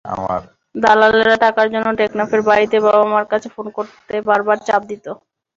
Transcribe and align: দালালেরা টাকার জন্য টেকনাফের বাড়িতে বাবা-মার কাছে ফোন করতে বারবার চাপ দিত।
দালালেরা 0.75 1.35
টাকার 1.43 1.67
জন্য 1.73 1.87
টেকনাফের 1.99 2.41
বাড়িতে 2.43 2.77
বাবা-মার 2.85 3.25
কাছে 3.31 3.47
ফোন 3.55 3.67
করতে 3.77 4.13
বারবার 4.27 4.57
চাপ 4.67 4.81
দিত। 4.89 5.05